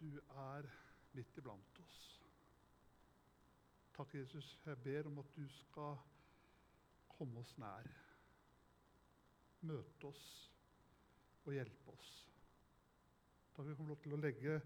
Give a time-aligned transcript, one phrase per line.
[0.00, 0.68] du er
[1.12, 1.98] midt iblant oss.
[3.96, 4.54] Takk, Jesus.
[4.64, 5.98] Jeg ber om at du skal
[7.12, 7.88] komme oss nær.
[9.68, 10.24] Møte oss
[11.44, 12.12] og hjelpe oss.
[13.52, 14.56] Takk vi kommer til å legge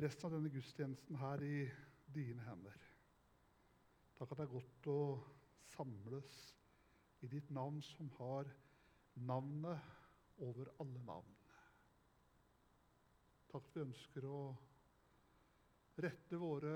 [0.00, 1.66] resten av denne gudstjenesten her i
[2.14, 2.78] dine hender.
[4.16, 4.98] Takk at det er godt å
[5.74, 6.40] samles
[7.24, 8.48] i ditt navn, som har
[9.14, 11.43] navnet over alle navn.
[13.54, 14.38] At vi ønsker å
[16.02, 16.74] rette våre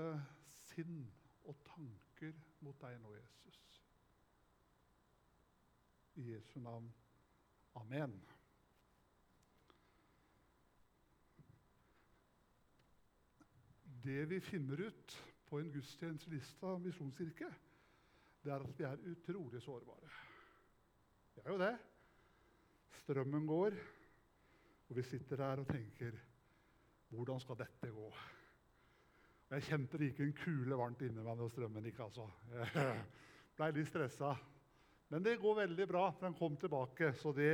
[0.69, 1.01] sinn
[1.49, 3.59] og tanker mot deg nå, Jesus.
[6.19, 6.87] I Jesu navn.
[7.79, 8.15] Amen.
[14.03, 15.17] Det vi finner ut
[15.49, 17.49] på en gudstjenesteliste av Misjonskirke,
[18.39, 20.11] det er at vi er utrolig sårbare.
[21.35, 21.73] Vi er jo det.
[23.01, 23.75] Strømmen går,
[24.87, 26.15] og vi sitter der og tenker
[27.09, 28.09] Hvordan skal dette gå?
[29.49, 32.03] Jeg kjente det gikk en kule varmt inni meg når strømmen gikk.
[32.05, 32.27] altså.
[32.53, 32.99] Jeg
[33.57, 34.35] ble litt stressa.
[35.09, 36.11] Men det går veldig bra.
[36.11, 37.49] for han kom tilbake, så det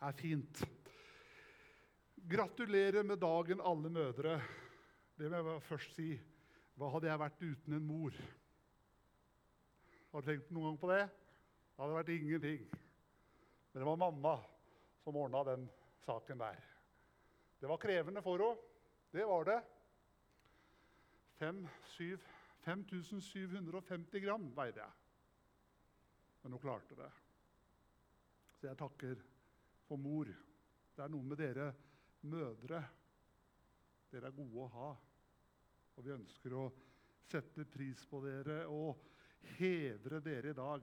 [0.00, 0.62] er fint.
[2.16, 4.40] Gratulerer med dagen, alle mødre.
[5.18, 6.08] Det må jeg først si.
[6.80, 8.16] Hva hadde jeg vært uten en mor?
[10.12, 11.02] Har du tenkt noen gang på det?
[11.76, 12.68] Det hadde vært ingenting.
[13.72, 14.38] Men det var mamma
[15.04, 15.68] som ordna den
[16.06, 16.71] saken der.
[17.62, 18.56] Det var krevende for henne.
[19.12, 19.62] Det var det.
[21.38, 24.90] 5750 gram veide jeg.
[26.42, 27.10] Men hun klarte det.
[28.56, 29.14] Så jeg takker
[29.86, 30.26] for mor.
[30.26, 31.70] Det er noe med dere
[32.26, 32.82] mødre.
[34.10, 34.90] Dere er gode å ha.
[35.94, 36.66] Og vi ønsker å
[37.30, 38.90] sette pris på dere og
[39.54, 40.82] hedre dere i dag.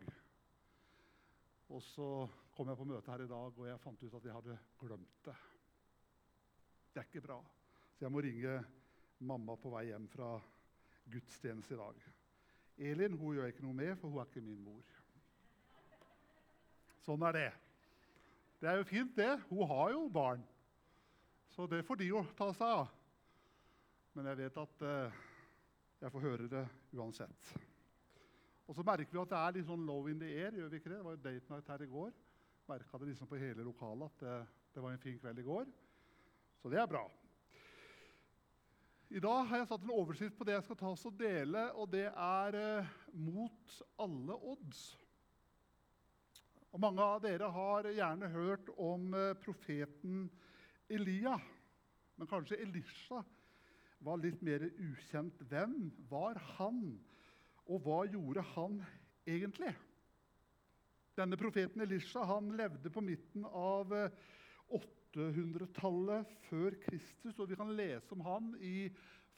[1.75, 2.23] Og så
[2.55, 5.19] kom jeg på møte her i dag, og jeg fant ut at jeg hadde glemt
[5.27, 5.39] det.
[6.99, 7.37] Det er ikke bra.
[7.95, 8.53] Så jeg må ringe
[9.23, 10.33] mamma på vei hjem fra
[11.07, 12.01] gudstjeneste i dag.
[12.89, 14.89] Elin hun gjør ikke noe med, for hun er ikke min mor.
[17.05, 17.47] Sånn er det.
[18.59, 19.29] Det er jo fint, det.
[19.47, 20.43] Hun har jo barn.
[21.55, 22.91] Så det får de jo ta seg av.
[24.19, 25.25] Men jeg vet at eh,
[26.03, 26.67] jeg får høre det
[26.99, 27.57] uansett.
[28.67, 30.51] Og så merker vi at det er litt sånn low in the air.
[30.51, 32.23] gjør vi ikke Det Det var jo date night her i går.
[32.75, 34.41] Merka det liksom på hele lokalet at det,
[34.75, 35.77] det var en fin kveld i går.
[36.59, 37.05] Så det er bra.
[39.09, 41.61] I dag har jeg satt en overskrift på det jeg skal ta oss og dele,
[41.79, 44.97] og det er eh, 'Mot alle odds'.
[46.69, 50.27] Og Mange av dere har gjerne hørt om eh, profeten
[50.89, 51.39] Elia.
[52.17, 53.23] Men kanskje Elisha
[54.03, 55.39] var litt mer ukjent.
[55.49, 56.99] Hvem var han,
[57.65, 58.81] og hva gjorde han
[59.25, 59.71] egentlig?
[61.15, 64.11] Denne profeten Elisha han levde på midten av eh,
[65.15, 68.89] 800-tallet før Kristus, og vi kan lese om han i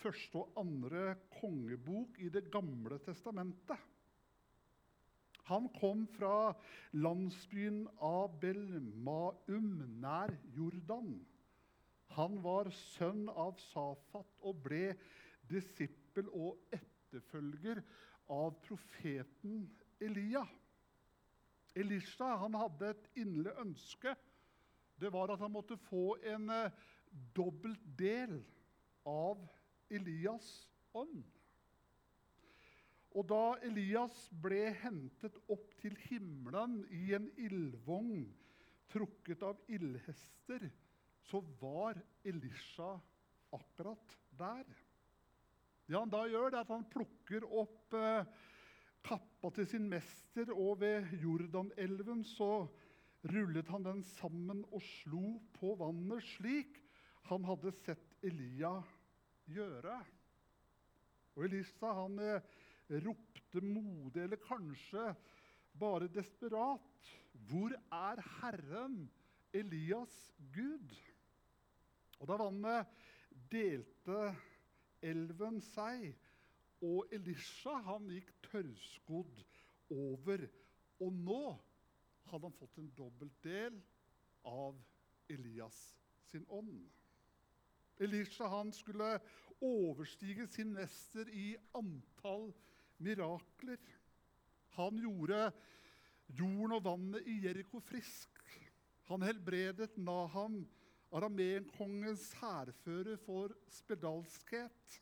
[0.01, 3.79] første og andre kongebok i Det gamle testamentet.
[5.51, 6.53] Han kom fra
[6.93, 9.71] landsbyen Abel-Maum
[10.01, 11.13] nær Jordan.
[12.15, 14.93] Han var sønn av Safat og ble
[15.49, 17.81] disippel og etterfølger
[18.31, 19.65] av profeten
[20.03, 20.43] Elia.
[21.75, 24.15] Elisha hadde et inderlig ønske
[25.01, 26.73] det var at han måtte få en eh,
[27.35, 28.37] dobbelt del
[29.07, 29.41] av
[29.91, 30.49] Elias
[30.93, 31.23] ånd.
[33.11, 38.23] Og da Elias ble hentet opp til himmelen i en ildvogn
[38.91, 40.69] trukket av ildhester,
[41.27, 42.93] så var Elisha
[43.51, 44.63] akkurat der.
[45.87, 48.29] Det han da gjør, er at han plukker opp eh,
[49.03, 52.69] kappa til sin mester, og ved Jordanelven så
[53.29, 56.79] rullet han den sammen og slo på vannet slik
[57.29, 58.73] han hadde sett Elia
[59.51, 59.99] gjøre.
[61.37, 62.41] Og Elisa han eh,
[63.05, 65.13] ropte modig, eller kanskje
[65.79, 66.89] bare desperat,
[67.31, 69.09] 'Hvor er Herren,
[69.53, 70.97] Elias Gud?'
[72.19, 72.89] Og da vannet
[73.49, 74.35] delte
[75.01, 76.11] elven seg,
[76.81, 79.41] og Elisha han gikk tørrskodd
[79.89, 80.45] over.
[81.01, 81.45] Og nå
[82.31, 83.77] hadde han fått en dobbelt del
[84.47, 84.79] av
[85.31, 85.77] Elias
[86.31, 86.89] sin ånd.
[88.01, 89.19] Elisha han skulle
[89.61, 92.49] overstige sin mester i antall
[93.03, 93.81] mirakler.
[94.77, 95.51] Han gjorde
[96.31, 98.41] jorden og vannet i Jeriko frisk.
[99.11, 100.63] Han helbredet Naham,
[101.11, 104.97] arameenkongens hærfører, for spedalskhet.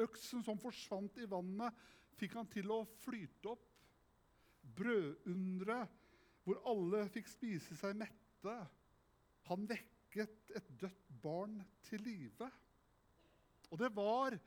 [0.00, 1.74] Øksen som forsvant i vannet,
[2.18, 3.66] fikk han til å flyte opp
[4.78, 5.84] brødundre
[6.48, 8.54] hvor alle fikk spise seg mette.
[9.50, 12.48] Han vekket et dødt barn til live.
[13.68, 14.38] Og det var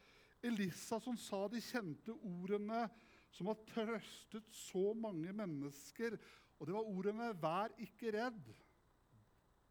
[0.42, 2.88] Elisa som sa de kjente ordene
[3.32, 6.18] som har trøstet så mange mennesker.
[6.58, 8.50] Og det var ordene 'Vær ikke redd'.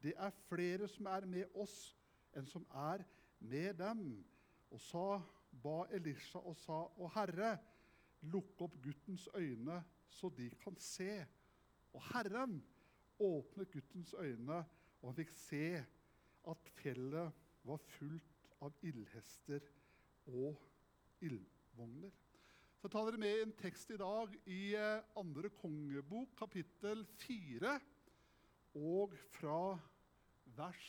[0.02, 1.96] Det er flere som er med oss,
[2.32, 3.04] enn som er
[3.40, 4.24] med dem.
[4.70, 7.58] Og så ba Elisha og sa, 'Å Herre,
[8.22, 11.26] lukk opp guttens øyne, så de kan se.'
[11.96, 12.60] Og Herren
[13.20, 14.64] åpnet guttens øyne,
[15.00, 15.64] og han fikk se
[16.50, 17.32] at fjellet
[17.68, 19.64] var fullt av ildhester
[20.30, 20.58] og
[21.24, 22.12] ildvogner.
[22.80, 27.74] Så tar dere med en tekst i dag i eh, andre kongebok, kapittel 4,
[28.80, 29.74] og fra
[30.56, 30.86] vers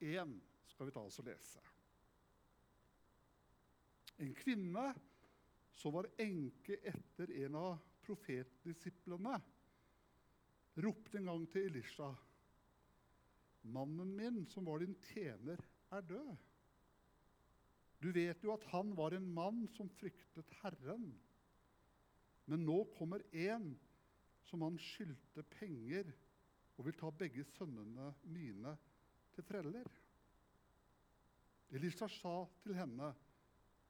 [0.00, 0.38] 1
[0.72, 1.60] skal vi ta oss og lese.
[4.24, 4.86] En kvinne
[5.78, 9.36] som var enke etter en av profetdisiplene,
[10.82, 12.12] ropte en gang til Elisha.:
[13.62, 15.60] Mannen min, som var din tjener,
[15.90, 16.36] er død.
[18.02, 21.10] Du vet jo at han var en mann som fryktet Herren.
[22.46, 23.72] Men nå kommer en
[24.48, 26.12] som han skyldte penger,
[26.78, 28.76] og vil ta begge sønnene mine
[29.34, 29.88] til treller.
[31.74, 33.14] Elisa sa til henne,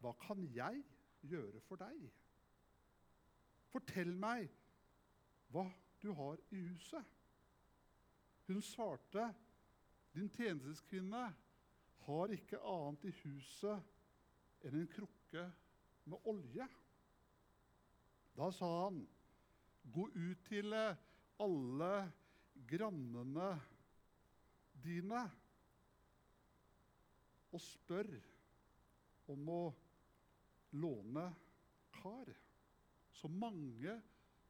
[0.01, 0.83] 'Hva kan jeg
[1.23, 2.11] gjøre for deg?'
[3.69, 4.49] 'Fortell meg
[5.53, 5.69] hva
[6.01, 7.15] du har i huset.'
[8.47, 9.35] Hun svarte,
[10.15, 11.35] 'Din tjenesteskvinne
[12.07, 15.45] har ikke annet i huset enn en krukke
[16.09, 16.69] med olje.
[18.37, 19.03] Da sa han,
[19.85, 21.93] 'Gå ut til alle
[22.69, 23.51] grannene
[24.83, 25.23] dine
[27.53, 28.11] og spør
[29.29, 29.63] om å
[30.73, 31.29] låne
[32.01, 32.37] kar.'
[33.13, 34.01] Så mange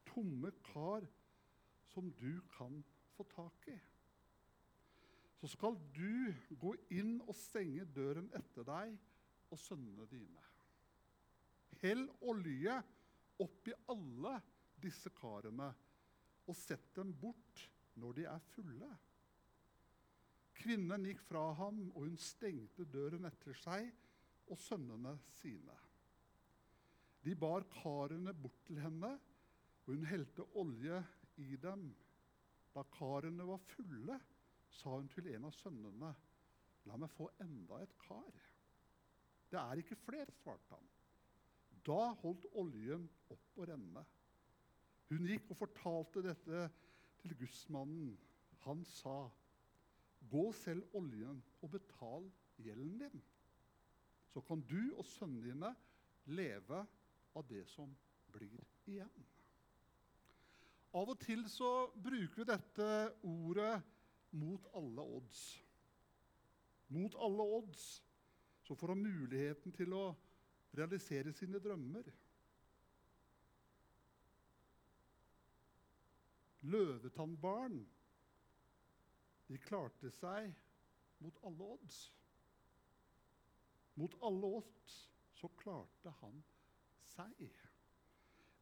[0.05, 1.07] tomme kar
[1.93, 2.83] som du kan
[3.17, 3.79] få tak i.
[5.39, 8.95] Så skal du gå inn og stenge døren etter deg
[9.53, 10.45] og sønnene dine.
[11.79, 12.75] Hell olje
[13.39, 14.35] oppi alle
[14.83, 15.69] disse karene
[16.49, 17.69] og sett dem bort
[17.99, 18.91] når de er fulle.
[20.59, 23.93] Kvinnen gikk fra ham, og hun stengte døren etter seg
[24.51, 25.77] og sønnene sine.
[27.23, 29.13] De bar karene bort til henne,
[29.85, 30.99] og hun helte olje
[31.39, 31.89] i dem.
[32.75, 34.19] Da karene var fulle,
[34.71, 36.15] sa hun til en av sønnene,
[36.87, 38.45] 'La meg få enda et kar.'
[39.51, 40.89] 'Det er ikke flere', svarte han.
[41.87, 44.05] Da holdt oljen opp å renne.
[45.09, 46.69] Hun gikk og fortalte dette
[47.23, 48.17] til gudsmannen.
[48.67, 49.31] Han sa,
[50.31, 53.25] 'Gå selv oljen og betal gjelden din.'
[54.29, 55.75] Så kan du og sønnene dine
[56.27, 56.87] leve
[57.35, 57.97] av det som
[58.33, 59.28] blir igjen.
[60.97, 61.71] Av og til så
[62.01, 62.87] bruker vi dette
[63.29, 63.75] ordet
[64.41, 65.43] mot alle odds.
[66.97, 67.85] Mot alle odds
[68.65, 70.07] så får han muligheten til å
[70.77, 72.09] realisere sine drømmer.
[76.69, 77.79] Løvetannbarn
[79.49, 80.51] de klarte seg
[81.25, 82.01] mot alle odds.
[84.01, 84.99] Mot alle odds
[85.39, 86.41] så klarte han
[87.15, 87.49] seg.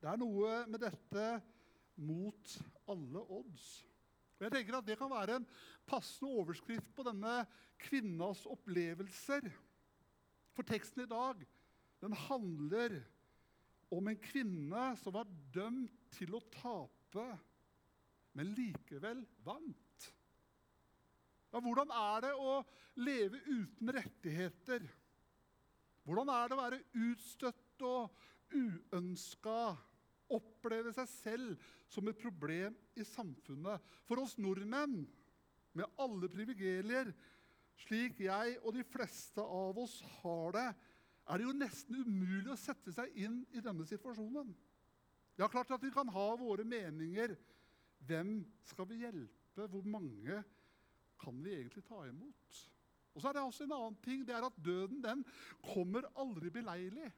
[0.00, 1.26] Det er noe med dette
[1.96, 2.56] mot
[2.90, 3.66] alle odds.
[4.36, 5.48] Og jeg tenker at Det kan være en
[5.88, 7.38] passende overskrift på denne
[7.80, 9.48] kvinnas opplevelser.
[10.56, 11.40] For teksten i dag
[12.02, 12.98] den handler
[13.92, 17.26] om en kvinne som var dømt til å tape,
[18.36, 20.08] men likevel vant.
[21.52, 22.58] Ja, hvordan er det å
[23.00, 24.82] leve uten rettigheter?
[26.04, 28.12] Hvordan er det å være utstøtt og
[28.52, 29.60] uønska?
[30.32, 33.82] Oppleve seg selv som et problem i samfunnet.
[34.08, 35.04] For oss nordmenn,
[35.76, 37.12] med alle privilegier,
[37.84, 40.68] slik jeg og de fleste av oss har det,
[41.26, 44.54] er det jo nesten umulig å sette seg inn i denne situasjonen.
[45.36, 47.34] Ja, klart at Vi kan ha våre meninger.
[48.06, 49.66] Hvem skal vi hjelpe?
[49.66, 50.42] Hvor mange
[51.20, 52.62] kan vi egentlig ta imot?
[53.16, 55.24] Og så er det også en annen ting, det er at Døden den
[55.72, 57.08] kommer aldri beleilig.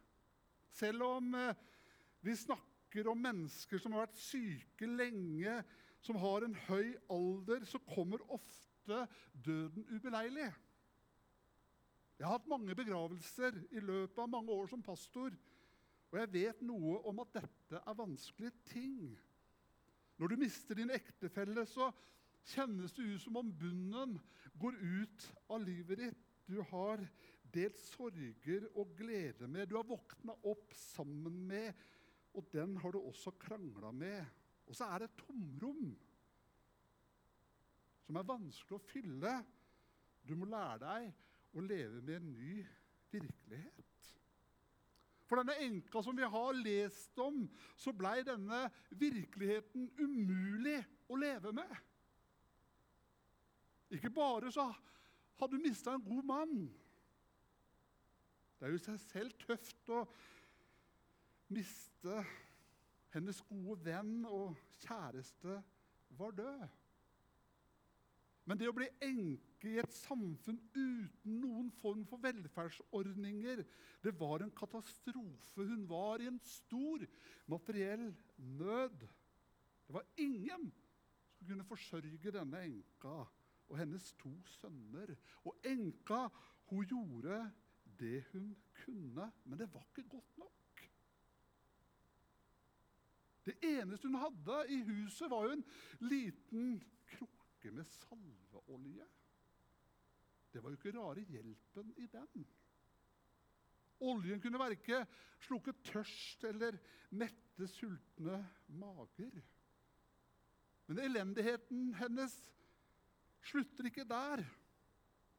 [0.70, 1.58] Selv om eh,
[2.22, 2.77] vi snakker
[3.08, 5.58] om mennesker som har vært syke lenge,
[6.00, 10.48] som har en høy alder, så kommer ofte døden ubeleilig.
[12.18, 15.34] Jeg har hatt mange begravelser i løpet av mange år som pastor.
[16.08, 19.12] Og jeg vet noe om at dette er vanskelige ting.
[20.18, 21.92] Når du mister din ektefelle, så
[22.48, 24.16] kjennes det ut som om bunnen
[24.58, 26.24] går ut av livet ditt.
[26.48, 27.04] Du har
[27.54, 29.68] delt sorger og glede med.
[29.68, 31.70] Du har våkna opp sammen med,
[32.38, 34.24] og den har du også krangla med.
[34.68, 35.90] Og så er det et tomrom
[38.06, 39.34] som er vanskelig å fylle.
[40.24, 42.62] Du må lære deg å leve med en ny
[43.12, 43.84] virkelighet.
[45.28, 47.42] For denne enka som vi har lest om,
[47.76, 48.62] så blei denne
[48.96, 50.78] virkeligheten umulig
[51.08, 51.74] å leve med.
[53.92, 54.70] Ikke bare så
[55.38, 56.56] hadde du mista en god mann.
[58.58, 60.02] Det er jo i seg selv tøft å
[61.52, 62.22] miste
[63.14, 65.60] hennes gode venn og kjæreste
[66.18, 66.66] var død.
[68.48, 73.60] Men det å bli enke i et samfunn uten noen form for velferdsordninger,
[74.00, 75.66] det var en katastrofe.
[75.68, 77.04] Hun var i en stor
[77.52, 78.06] materiell
[78.56, 79.04] nød.
[79.84, 80.70] Det var ingen
[81.36, 83.18] som kunne forsørge denne enka
[83.68, 85.12] og hennes to sønner.
[85.44, 86.24] Og enka
[86.70, 87.42] hun gjorde
[88.00, 90.57] det hun kunne, men det var ikke godt nok.
[93.48, 95.64] Det eneste hun hadde i huset, var jo en
[96.04, 96.76] liten
[97.08, 99.06] krukke med salveolje.
[100.52, 102.46] Det var jo ikke rare hjelpen i den.
[104.08, 105.02] Oljen kunne verke
[105.42, 106.76] slukke tørst eller
[107.10, 108.38] mette sultne
[108.78, 109.40] mager.
[110.88, 112.36] Men elendigheten hennes
[113.50, 114.44] slutter ikke der.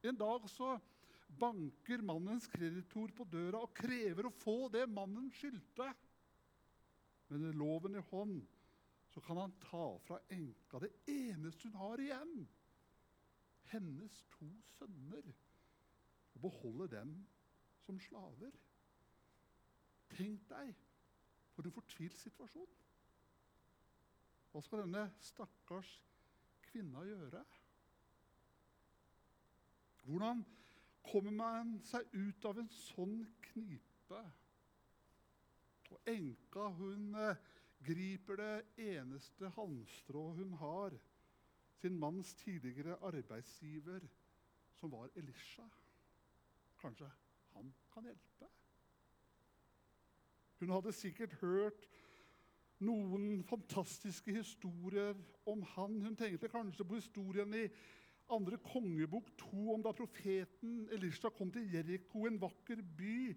[0.06, 0.76] En dag så
[1.40, 5.90] banker mannens kreditor på døra og krever å få det mannen skyldte.
[7.30, 8.40] Men med loven i hånd
[9.10, 12.34] så kan han ta fra enka det eneste hun har igjen,
[13.72, 15.32] hennes to sønner,
[16.34, 17.14] og beholde dem
[17.86, 18.54] som slaver.
[20.14, 20.74] Tenk deg
[21.54, 22.70] for en fortvilt situasjon.
[24.50, 25.90] Hva skal denne stakkars
[26.70, 27.44] kvinna gjøre?
[30.06, 30.42] Hvordan
[31.06, 33.20] kommer man seg ut av en sånn
[33.52, 34.24] knipe?
[35.90, 37.40] Og enka hun eh,
[37.86, 40.96] griper det eneste halmstrå hun har,
[41.80, 44.04] sin manns tidligere arbeidsgiver,
[44.80, 45.64] som var Elisha.
[46.82, 47.10] Kanskje
[47.54, 48.48] han kan hjelpe?
[50.60, 51.88] Hun hadde sikkert hørt
[52.84, 55.16] noen fantastiske historier
[55.48, 56.02] om han.
[56.04, 57.66] Hun tenkte kanskje på historien i
[58.30, 63.34] andre kongebok 2 om da profeten Elisha kom til Jeriko, en vakker by.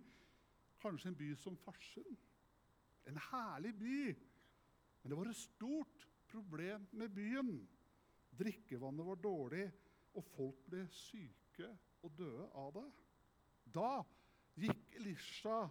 [0.82, 2.18] Kanskje en by som Farsund.
[3.10, 3.98] En herlig by
[5.02, 7.54] men det var et stort problem med byen.
[8.38, 9.64] Drikkevannet var dårlig,
[10.14, 11.68] og folk ble syke
[12.06, 12.88] og døde av det.
[13.74, 14.02] Da
[14.62, 15.64] gikk Elisha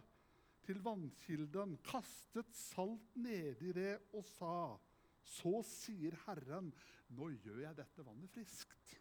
[0.65, 4.77] til vannkilden, kastet salt nedi det og sa:"
[5.21, 6.73] Så sier Herren,
[7.13, 8.95] nå gjør jeg dette vannet friskt.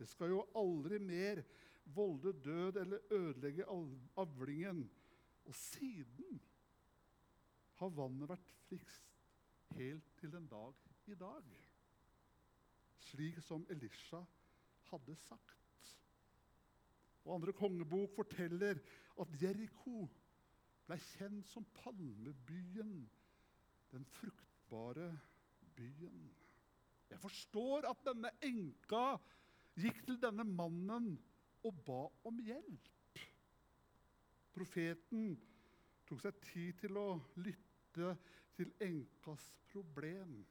[0.00, 1.42] Det skal jo aldri mer
[1.84, 3.66] volde død eller ødelegge
[4.16, 4.88] avlingen.
[5.44, 6.40] Og siden
[7.80, 9.14] har vannet vært friskt
[9.78, 10.76] helt til den dag
[11.08, 11.46] i dag.
[13.08, 14.20] Slik som Elisha
[14.90, 15.94] hadde sagt.
[17.24, 18.80] Og andre kongebok forteller
[19.20, 20.04] at Jeriko
[20.88, 22.94] ble kjent som palmebyen,
[23.90, 25.10] den fruktbare
[25.76, 26.28] byen.
[27.10, 29.16] Jeg forstår at denne enka
[29.80, 31.12] gikk til denne mannen
[31.66, 33.24] og ba om hjelp.
[34.54, 35.34] Profeten
[36.08, 37.08] tok seg tid til å
[37.40, 38.16] lytte lytte
[38.56, 40.44] til enkas problem.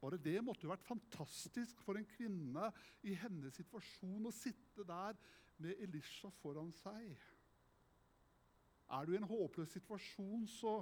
[0.00, 2.70] Bare det måtte jo vært fantastisk for en kvinne
[3.02, 5.16] i hennes situasjon å sitte der
[5.58, 7.16] med Elisha foran seg.
[8.86, 10.78] Er du i en håpløs situasjon, så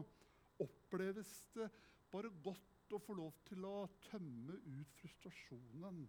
[0.61, 1.71] oppleves det
[2.13, 6.05] bare godt å få lov til å tømme ut frustrasjonen.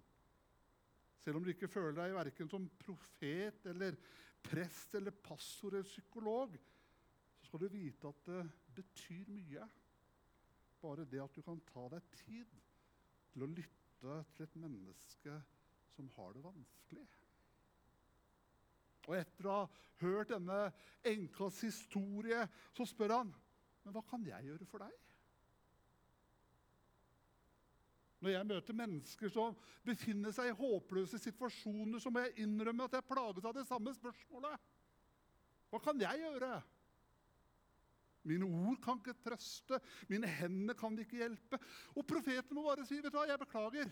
[1.24, 3.96] Selv om du ikke føler deg verken som profet eller
[4.46, 6.58] prest eller passord eller psykolog,
[7.56, 8.40] skal du vite at det
[8.76, 9.66] betyr mye.
[10.82, 12.58] Bare det at du kan ta deg tid
[13.32, 15.38] til å lytte til et menneske
[15.96, 17.06] som har det vanskelig.
[19.08, 19.64] Og etter å ha
[20.02, 20.60] hørt denne
[21.08, 22.44] enkas historie,
[22.76, 23.34] så spør han
[23.86, 25.02] men hva kan jeg gjøre for deg.
[28.20, 32.98] Når jeg møter mennesker som befinner seg i håpløse situasjoner, så må jeg innrømme at
[32.98, 34.72] jeg plages av det samme spørsmålet.
[35.70, 36.56] Hva kan jeg gjøre?
[38.26, 39.80] Mine ord kan ikke trøste,
[40.10, 41.60] mine hender kan ikke hjelpe.
[41.96, 43.90] Og profeten må bare si, 'Vet du hva, jeg beklager,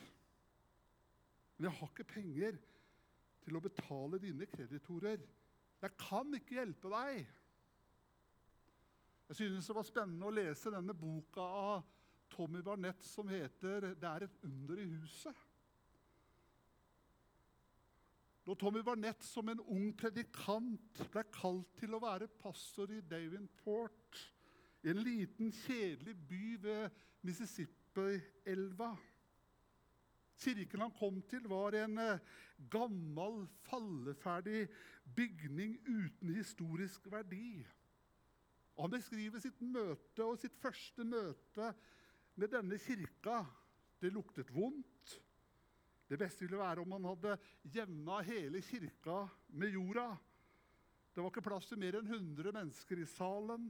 [1.57, 2.57] men jeg har ikke penger
[3.43, 5.21] til å betale dine kreditorer.
[5.81, 7.25] Jeg kan ikke hjelpe deg.'
[9.29, 11.85] Jeg synes det var spennende å lese denne boka av
[12.29, 15.52] Tommy Barnett som heter 'Det er et under i huset'.
[18.43, 24.19] Når Tommy Barnett som en ung predikant ble kalt til å være pastor i Davenport,
[24.83, 28.91] en liten, kjedelig by ved Mississippi-elva
[30.43, 32.19] Kirken han kom til, var en eh,
[32.71, 34.67] gammel, falleferdig
[35.15, 37.63] bygning uten historisk verdi.
[38.79, 41.73] Han beskriver sitt møte og sitt første møte
[42.35, 43.43] med denne kirka.
[44.01, 45.19] Det luktet vondt.
[46.13, 47.39] Det beste ville være om man hadde
[47.73, 49.23] jevna hele kirka
[49.57, 50.11] med jorda.
[51.09, 53.65] Det var ikke plass til mer enn 100 mennesker i salen.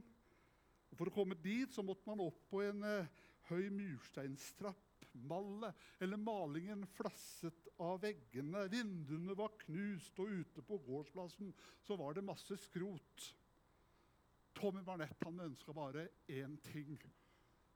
[0.90, 3.08] Og for å komme dit så måtte man opp på en eh,
[3.48, 4.82] høy mursteinstrapp.
[5.24, 5.70] Malle,
[6.02, 8.66] eller malingen flasset av veggene.
[8.68, 11.54] Vinduene var knust, og ute på gårdsplassen
[11.86, 13.28] så var det masse skrot.
[14.58, 16.98] Tommy Barnett han ønska bare én ting.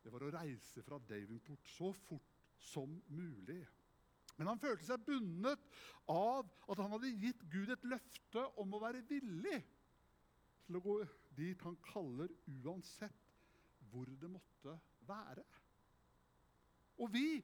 [0.03, 3.63] Det var å reise fra Davenport så fort som mulig.
[4.39, 5.63] Men han følte seg bundet
[6.09, 9.59] av at han hadde gitt Gud et løfte om å være villig
[10.69, 10.99] til å gå
[11.39, 12.31] dit han kaller
[12.63, 13.25] uansett
[13.91, 14.75] hvor det måtte
[15.09, 15.45] være.
[17.03, 17.39] Og vi,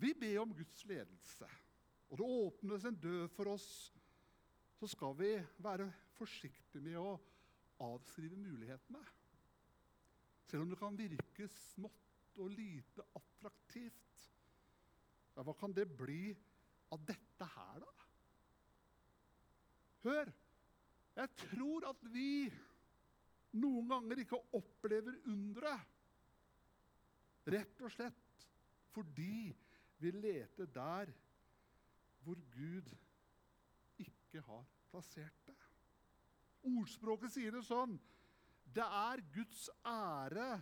[0.00, 1.48] vi ber om Guds ledelse.
[2.12, 3.68] Og det åpnes en død for oss.
[4.76, 5.88] Så skal vi være
[6.18, 7.16] forsiktige med å
[7.86, 9.00] avskrive mulighetene.
[10.48, 14.31] Selv om det kan virke smått og lite attraktivt.
[15.36, 16.32] Ja, hva kan det bli
[16.92, 18.08] av dette her, da?
[20.02, 20.32] Hør!
[21.12, 22.48] Jeg tror at vi
[23.60, 25.88] noen ganger ikke opplever underet.
[27.52, 28.46] Rett og slett
[28.92, 29.50] fordi
[30.02, 31.10] vi leter der
[32.22, 32.92] hvor Gud
[34.02, 35.56] ikke har plassert det.
[36.70, 37.96] Ordspråket sier det sånn
[38.62, 40.52] Det er Guds ære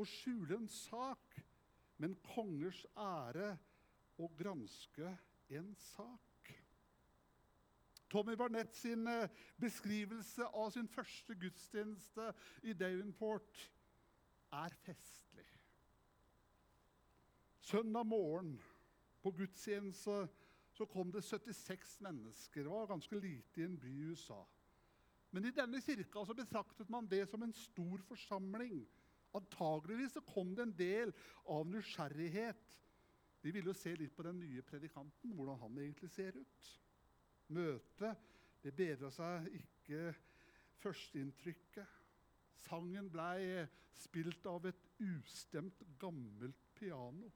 [0.00, 1.36] å skjule en sak,
[2.00, 3.52] men kongers ære
[4.22, 5.16] å granske
[5.52, 6.52] en sak.
[8.12, 9.28] Tommy Barnett sin eh,
[9.60, 12.28] beskrivelse av sin første gudstjeneste
[12.68, 13.62] i Davenport
[14.52, 15.48] er festlig.
[17.62, 18.58] Søndag morgen
[19.22, 20.26] på gudstjeneste
[20.72, 22.66] så kom det 76 mennesker.
[22.66, 24.42] Det var ganske lite i en by i USA.
[25.32, 28.82] Men i denne kirka så betraktet man det som en stor forsamling.
[29.32, 31.12] Antageligvis så kom det en del
[31.48, 32.80] av nysgjerrighet.
[33.42, 36.68] De ville jo se litt på den nye predikanten, hvordan han egentlig ser ut.
[37.52, 38.28] Møtet
[38.62, 40.12] det bedra seg ikke
[40.82, 41.98] førsteinntrykket.
[42.62, 43.64] Sangen blei
[43.98, 47.32] spilt av et ustemt, gammelt piano.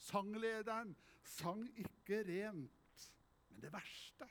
[0.00, 0.94] Sanglederen
[1.36, 3.04] sang ikke rent.
[3.50, 4.28] Men det verste,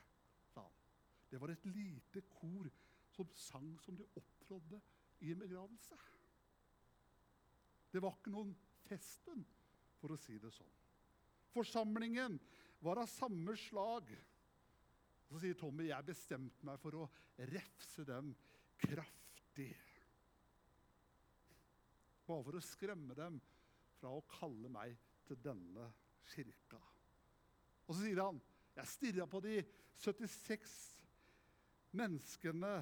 [0.50, 0.82] sa han,
[1.30, 2.70] det var et lite kor
[3.14, 4.82] som sang som de opptrådde
[5.22, 5.98] i en begravelse.
[7.94, 8.56] Det var ikke noen
[8.88, 9.46] festen,
[10.02, 10.83] for å si det sånn.
[11.54, 12.40] Forsamlingen
[12.84, 14.10] var av samme slag.
[15.30, 17.10] Så sier Tommy jeg bestemte meg for å
[17.50, 18.34] refse dem
[18.84, 19.72] kraftig.
[22.28, 23.40] Bare for å skremme dem
[24.00, 25.90] fra å kalle meg til denne
[26.34, 26.80] kirka.
[27.88, 28.42] Og så sier han
[28.74, 29.60] jeg stirra på de
[30.02, 30.74] 76
[31.94, 32.74] menneskene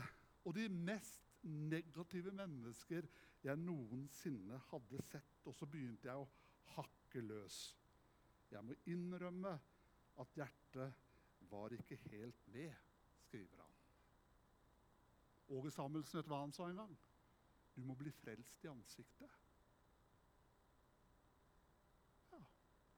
[0.46, 3.08] og de mest negative mennesker
[3.44, 5.42] jeg noensinne hadde sett.
[5.46, 6.30] Og så begynte jeg å
[6.78, 7.62] hakke løs.
[8.52, 9.54] Jeg må innrømme
[10.20, 10.94] at hjertet
[11.52, 12.74] var ikke helt med,
[13.28, 13.78] skriver han.
[15.58, 16.98] Åge Samuelsen, vet hva han sa en gang?
[17.76, 19.36] Du må bli frelst i ansiktet.
[22.32, 22.40] Ja,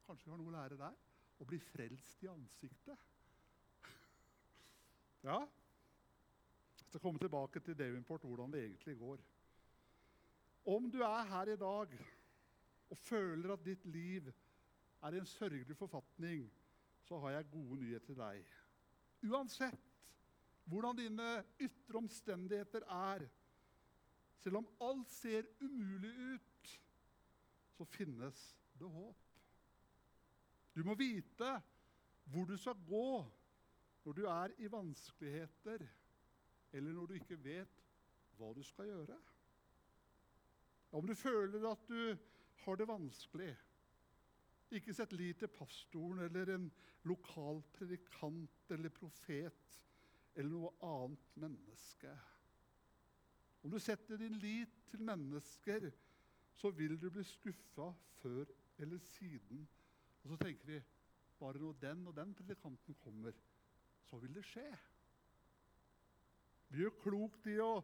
[0.08, 0.98] kanskje vi har noe å lære der?
[1.42, 3.06] Å bli frelst i ansiktet.
[5.28, 5.40] ja,
[6.78, 9.22] jeg skal komme tilbake til Davenport, hvordan det egentlig går.
[10.74, 11.94] Om du er her i dag
[12.90, 14.30] og føler at ditt liv
[15.04, 16.46] er i en sørgelig forfatning,
[17.04, 18.46] så har jeg gode nyheter til deg.
[19.28, 19.90] Uansett
[20.72, 23.26] hvordan dine ytre omstendigheter er,
[24.40, 26.74] selv om alt ser umulig ut,
[27.76, 28.40] så finnes
[28.80, 29.40] det håp.
[30.76, 31.52] Du må vite
[32.32, 33.10] hvor du skal gå
[34.04, 35.84] når du er i vanskeligheter
[36.74, 37.84] eller når du ikke vet
[38.38, 39.20] hva du skal gjøre.
[40.94, 42.18] Om du føler at du
[42.64, 43.52] har det vanskelig,
[44.80, 46.70] ikke sett lit til pastoren eller en
[47.10, 49.80] lokal predikant eller profet
[50.36, 52.14] eller noe annet menneske.
[53.64, 55.88] Om du setter din lit til mennesker,
[56.56, 58.50] så vil du bli skuffa før
[58.84, 59.64] eller siden.
[60.24, 60.82] Og så tenker vi
[61.40, 63.36] bare når den og den predikanten kommer,
[64.04, 64.68] så vil det skje.
[66.70, 67.76] Vi gjør klokt i å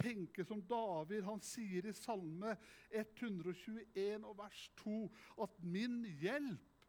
[0.00, 1.24] tenke som David.
[1.26, 2.56] Han sier i Salme
[2.90, 4.96] 121 og vers 2
[5.44, 6.86] at 'min hjelp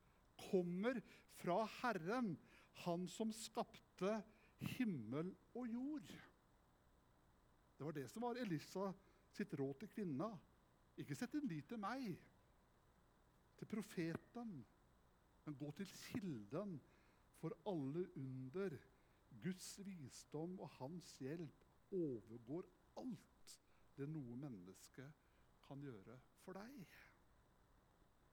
[0.50, 1.02] kommer
[1.42, 2.38] fra Herren,
[2.74, 4.24] Han som skapte
[4.60, 6.16] himmel og jord'.
[7.78, 8.94] Det var det som var Elisa
[9.30, 10.30] sitt råd til kvinna.
[10.98, 12.18] Ikke sett en lit til meg,
[13.58, 14.66] til profeten.
[15.46, 16.80] Men gå til kilden
[17.42, 18.78] for alle under.
[19.44, 22.68] Guds visdom og hans hjelp overgår
[23.00, 23.56] alt
[23.98, 25.06] det noe menneske
[25.68, 26.96] kan gjøre for deg.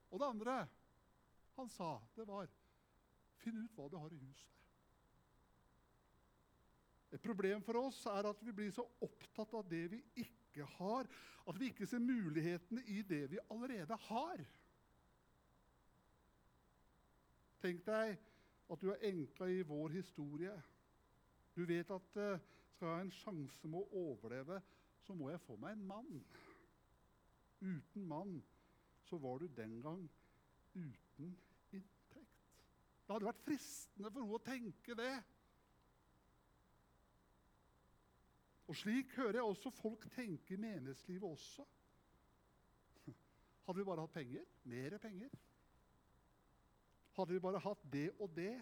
[0.08, 0.60] Og det andre
[1.58, 2.48] han sa, det var
[3.38, 4.54] Finn ut hva du har i huset.
[7.14, 11.06] Et problem for oss er at vi blir så opptatt av det vi ikke har,
[11.48, 14.42] at vi ikke ser mulighetene i det vi allerede har.
[17.62, 18.18] Tenk deg
[18.68, 20.52] at du er enka i vår historie.
[21.56, 22.44] Du vet at uh,
[22.78, 24.60] skal jeg ha en sjanse med å overleve,
[25.02, 26.20] så må jeg få meg en mann.
[27.58, 28.36] Uten mann
[29.08, 30.04] så var du den gang
[30.76, 31.32] uten
[31.74, 32.36] inntekt.
[33.02, 35.10] Det hadde vært fristende for henne å tenke det.
[38.68, 41.66] Og slik hører jeg også folk tenke i menighetslivet også.
[43.66, 45.34] Hadde vi bare hatt penger, mer penger
[47.18, 48.54] Hadde vi bare hatt det og det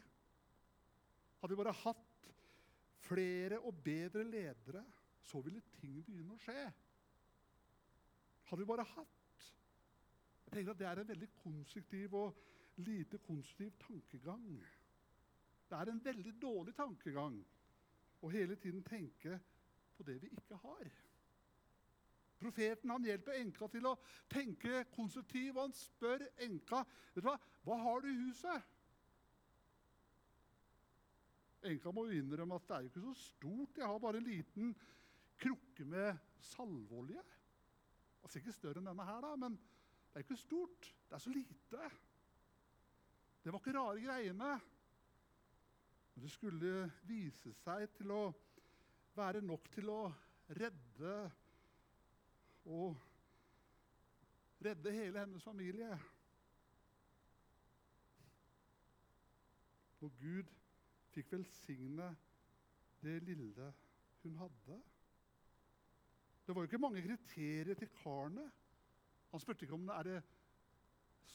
[1.39, 2.06] Hadde vi bare hatt
[3.07, 4.85] flere og bedre ledere,
[5.23, 6.65] så ville ting begynne å skje.
[8.47, 9.15] Hadde vi bare hatt
[10.47, 12.37] Jeg tenker at Det er en veldig konstruktiv og
[12.77, 14.45] lite konstruktiv tankegang.
[15.69, 17.41] Det er en veldig dårlig tankegang
[18.23, 19.41] å hele tiden tenke
[19.97, 20.93] på det vi ikke har.
[22.39, 23.97] Profeten han hjelper enka til å
[24.31, 26.83] tenke konstruktivt, og han spør enka
[27.25, 28.76] hva, hva har du i huset.
[31.67, 33.79] Enka må jo innrømme at det er jo ikke så stort.
[33.81, 34.75] Jeg har bare en liten
[35.41, 36.19] krukke med
[36.53, 37.23] salveolje.
[38.23, 40.89] Altså ikke større enn denne her, da, men det er ikke stort.
[41.09, 41.91] Det er så lite.
[43.45, 44.53] Det var ikke rare greiene.
[46.15, 48.23] Men det skulle vise seg til å
[49.17, 50.01] være nok til å
[50.57, 51.17] redde
[52.73, 52.97] og
[54.65, 55.91] redde hele hennes familie.
[60.01, 60.51] Og Gud
[61.17, 62.11] fikk velsigne
[63.03, 63.73] det lille
[64.23, 64.79] hun hadde.
[66.47, 68.45] Det var jo ikke mange kriterier til karene.
[69.31, 70.23] Han spurte ikke om det er det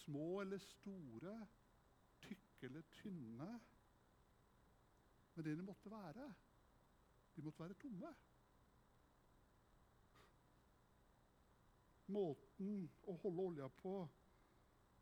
[0.04, 1.48] små eller store,
[2.22, 3.50] tykke eller tynne.
[5.36, 6.34] Men det de måtte være.
[7.36, 8.14] De måtte være tomme.
[12.12, 13.96] Måten å holde olja på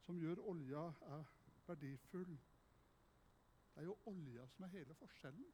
[0.05, 1.25] som gjør olja er
[1.67, 2.37] verdifull,
[3.79, 5.51] det er jo olja som er hele forskjellen.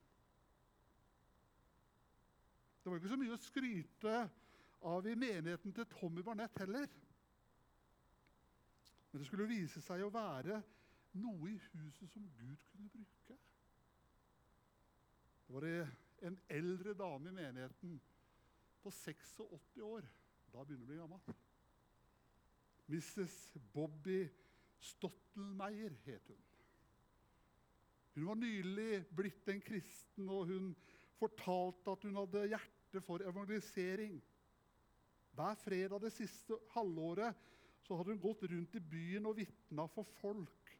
[2.82, 4.14] Det var ikke så mye å skryte
[4.90, 6.88] av i menigheten til Tommy Barnett heller.
[9.12, 10.58] Men det skulle vise seg å være
[11.22, 13.38] noe i huset som Gud kunne bruke.
[15.46, 15.70] Det var
[16.26, 17.94] en eldre dame i menigheten
[18.82, 20.10] på 86 år.
[20.50, 21.40] Da begynner hun å bli gammel.
[22.90, 23.38] Mrs.
[23.78, 24.24] Bobby
[24.82, 26.55] Stottelmeier het hun.
[28.16, 30.70] Hun var nylig blitt en kristen, og hun
[31.20, 34.22] fortalte at hun hadde hjerte for evangelisering.
[35.36, 37.36] Hver fredag det siste halvåret
[37.84, 40.72] så hadde hun gått rundt i byen og vitna for folk.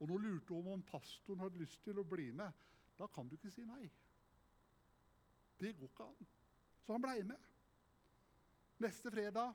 [0.00, 2.50] Og nå lurte hun om pastoren hadde lyst til å bli med.
[2.98, 3.84] Da kan du ikke si nei.
[5.60, 6.28] Det går ikke an.
[6.82, 7.50] Så han blei med.
[8.80, 9.54] Neste fredag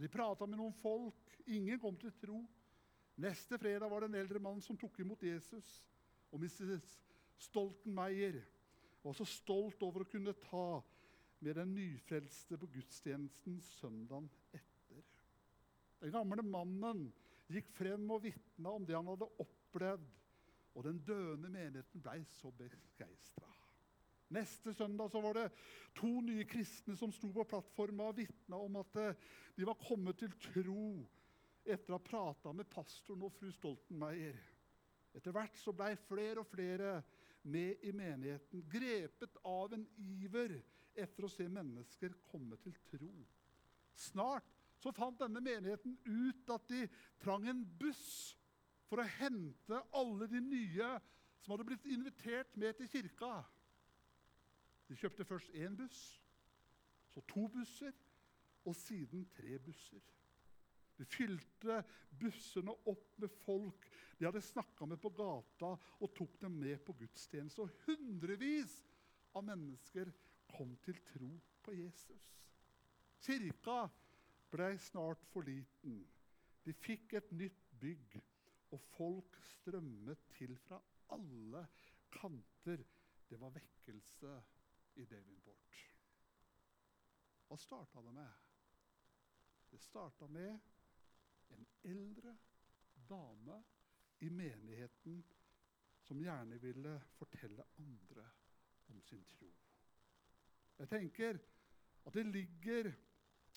[0.00, 1.34] De prata med noen folk.
[1.46, 2.38] Ingen kom til tro.
[3.20, 5.68] Neste fredag var det en eldre mann som tok imot Jesus.
[6.30, 6.86] Og Mrs.
[7.40, 8.40] Stoltenmeier
[9.02, 10.80] var så stolt over å kunne ta
[11.40, 15.04] med den nyfrelste på gudstjenesten søndagen etter.
[16.00, 17.06] Den gamle mannen
[17.50, 20.10] gikk frem og vitna om det han hadde opplevd.
[20.78, 23.48] Og den døende menigheten blei så begeistra.
[24.30, 25.48] Neste søndag var det
[25.98, 29.16] to nye kristne som sto på plattforma og vitna om at eh,
[29.56, 30.84] de var kommet til tro
[31.66, 34.38] etter å ha prata med pastoren og fru Stoltenmeier.
[35.16, 37.00] Etter hvert så blei flere og flere
[37.50, 40.58] med i menigheten, grepet av en iver
[40.94, 43.12] etter å se mennesker komme til tro.
[43.96, 44.46] Snart
[44.80, 46.84] så fant denne menigheten ut at de
[47.20, 48.36] trang en buss
[48.88, 50.92] for å hente alle de nye
[51.40, 53.40] som hadde blitt invitert med til kirka.
[54.88, 56.00] De kjøpte først én buss,
[57.10, 57.94] så to busser,
[58.66, 60.02] og siden tre busser.
[61.00, 61.78] De fylte
[62.20, 63.86] bussene opp med folk
[64.20, 65.70] de hadde snakka med på gata,
[66.04, 67.64] og tok dem med på gudstjeneste.
[67.64, 68.74] Og hundrevis
[69.32, 70.10] av mennesker
[70.52, 71.30] kom til tro
[71.64, 72.26] på Jesus.
[73.24, 73.86] Kirka
[74.52, 76.02] ble snart for liten.
[76.66, 78.18] De fikk et nytt bygg,
[78.76, 80.82] og folk strømmet til fra
[81.16, 81.64] alle
[82.12, 82.84] kanter.
[83.30, 84.34] Det var vekkelse
[85.00, 85.80] i Davenport.
[87.48, 88.36] Hva starta det med?
[89.70, 90.60] Det starta med
[91.50, 92.36] en eldre
[93.08, 93.62] dame
[94.20, 95.22] i menigheten
[96.02, 98.26] som gjerne ville fortelle andre
[98.88, 99.50] om sin tro.
[100.78, 101.38] Jeg tenker
[102.06, 102.92] at det ligger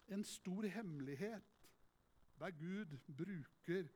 [0.08, 1.70] en stor hemmelighet
[2.40, 3.88] der Gud bruker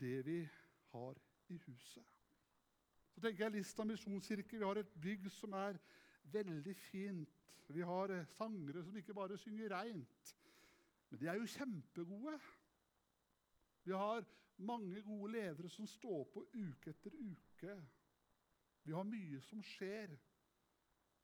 [0.00, 0.48] det vi
[0.90, 2.04] har i huset.
[3.14, 4.58] Så tenker jeg Lista misjonskirke.
[4.58, 5.78] Vi har et bygg som er
[6.32, 7.28] veldig fint.
[7.68, 10.36] Vi har eh, sangere som ikke bare synger reint,
[11.10, 12.38] men de er jo kjempegode.
[13.88, 14.24] Vi har
[14.56, 17.76] mange gode ledere som står på uke etter uke.
[18.82, 20.10] Vi har mye som skjer.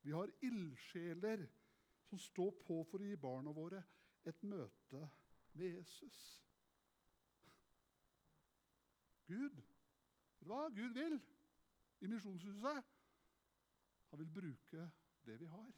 [0.01, 1.43] Vi har ildsjeler
[2.09, 3.83] som står på for å gi barna våre
[4.25, 5.01] et møte
[5.53, 6.21] med Jesus.
[9.29, 9.61] Gud,
[10.49, 11.19] hva Gud vil
[12.01, 12.81] i Misjonshuset?
[14.09, 14.87] Han vil bruke
[15.27, 15.69] det vi har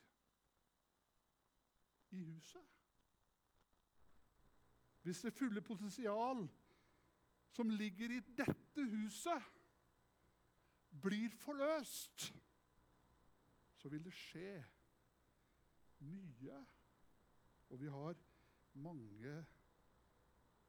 [2.15, 2.63] i huset.
[5.03, 6.47] Hvis det fulle potensial
[7.57, 9.53] som ligger i dette huset,
[11.03, 12.33] blir forløst,
[13.77, 14.51] så vil det skje
[16.05, 16.59] mye.
[17.71, 18.19] Og vi har
[18.85, 19.33] mange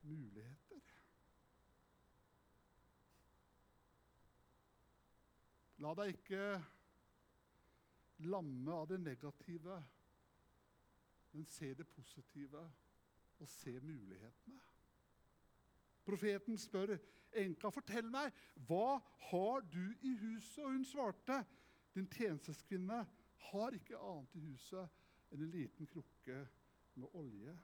[0.07, 0.93] muligheter.
[5.83, 6.45] La deg ikke
[8.31, 9.75] lamme av det negative,
[11.35, 12.63] men se det positive
[13.37, 14.76] og se mulighetene.
[16.07, 16.95] Profeten spør
[17.35, 18.31] enka, 'Fortell meg,
[18.67, 21.41] hva har du i huset?' Og hun svarte,
[21.95, 23.01] 'Din tjenesteskvinne
[23.49, 24.87] har ikke annet i huset
[25.31, 26.39] enn en liten krukke
[26.95, 27.57] med olje.'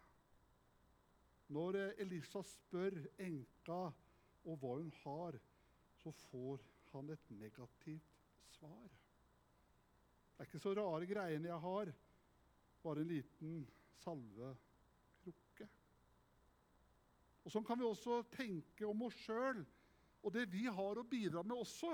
[1.54, 3.80] Når Elisa spør enka
[4.44, 5.40] om hva hun har,
[6.02, 8.20] så får han et negativt
[8.56, 8.90] svar.
[10.34, 11.92] Det er ikke så rare greiene jeg har,
[12.84, 13.68] bare en liten
[14.04, 14.56] salve
[17.44, 19.64] og Sånn kan vi også tenke om oss sjøl
[20.24, 21.92] og det vi har å bidra med også.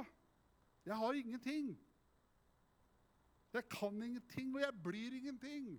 [0.85, 1.71] Jeg har ingenting.
[3.53, 5.71] Jeg kan ingenting, og jeg blir ingenting.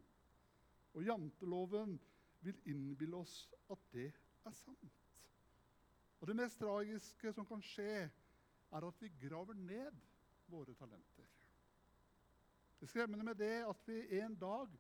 [0.99, 1.95] Og janteloven
[2.43, 4.99] vil innbille oss at det er sant.
[6.21, 8.11] Og Det mest tragiske som kan skje,
[8.71, 9.95] er at vi graver ned
[10.51, 11.31] våre talenter.
[12.81, 14.75] Det skremmende med det at vi en dag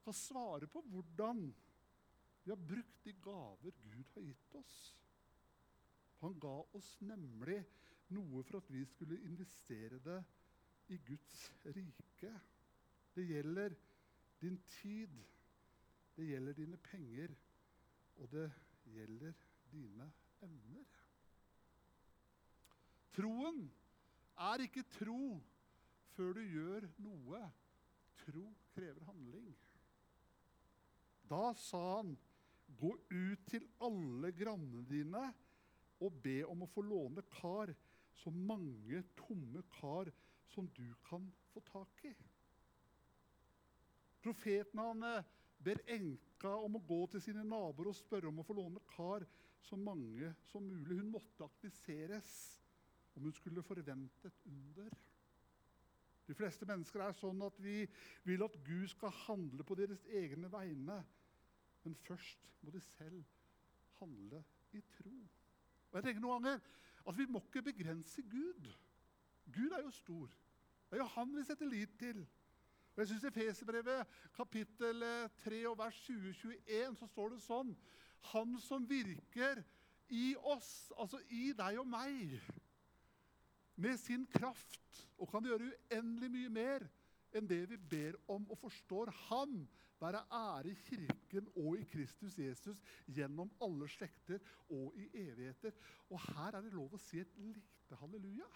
[0.00, 1.48] skal svare på hvordan
[2.46, 4.74] vi har brukt de gaver Gud har gitt oss.
[6.20, 7.56] Han ga oss nemlig
[8.14, 10.20] noe for at vi skulle investere det
[10.94, 11.40] i Guds
[11.74, 12.30] rike.
[13.16, 13.74] Det gjelder
[14.38, 15.16] din tid,
[16.14, 17.34] det gjelder dine penger,
[18.22, 18.46] og det
[18.94, 19.34] gjelder
[19.72, 20.06] dine
[20.46, 20.94] evner.
[23.16, 23.64] Troen
[24.52, 25.34] er ikke tro
[26.14, 27.42] før du gjør noe.
[28.22, 29.50] Tro krever handling.
[31.26, 32.14] Da sa han
[32.66, 35.22] Gå ut til alle grannene dine
[36.04, 37.72] og be om å få låne kar,
[38.16, 40.10] så mange tomme kar
[40.52, 42.12] som du kan få tak i.
[44.24, 45.26] Profeten han eh,
[45.62, 49.24] ber enka om å gå til sine naboer og spørre om å få låne kar
[49.66, 50.98] så mange som mulig.
[50.98, 52.30] Hun måtte aktiviseres
[53.16, 54.96] om hun skulle forvente et under.
[56.26, 57.84] De fleste mennesker er sånn at vi
[58.26, 60.98] vil at Gud skal handle på deres egne vegne.
[61.86, 63.24] Men først må de selv
[63.98, 65.14] handle i tro.
[65.90, 66.64] Og jeg tenker noen ganger
[67.06, 68.64] at Vi må ikke begrense Gud.
[69.54, 70.32] Gud er jo stor.
[70.90, 72.24] Det er jo han vi setter lit til.
[72.96, 75.04] Og jeg synes I Feserbrevet kapittel
[75.44, 77.70] 3 og vers 20-21 så står det sånn
[78.32, 79.62] Han som virker
[80.08, 82.34] i oss, altså i deg og meg,
[83.76, 86.88] med sin kraft, og kan gjøre uendelig mye mer
[87.36, 89.12] enn det vi ber om og forstår.
[89.28, 89.60] Han
[90.00, 91.15] være ære i Kirken
[91.56, 94.38] og i Kristus Jesus gjennom alle slekter
[94.70, 95.72] og i evigheter.
[96.10, 98.48] Og her er det lov å si et lite halleluja.